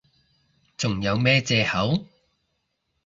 [0.77, 2.07] 仲有咩藉口？